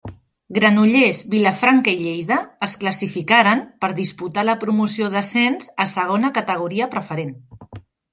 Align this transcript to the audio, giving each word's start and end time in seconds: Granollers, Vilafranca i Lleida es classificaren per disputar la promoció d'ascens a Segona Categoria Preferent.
Granollers, 0.57 1.17
Vilafranca 1.33 1.91
i 1.91 1.99
Lleida 1.99 2.37
es 2.67 2.73
classificaren 2.83 3.61
per 3.85 3.89
disputar 3.99 4.45
la 4.49 4.55
promoció 4.65 5.11
d'ascens 5.17 5.69
a 5.85 5.87
Segona 5.93 6.33
Categoria 6.39 6.89
Preferent. 6.97 7.35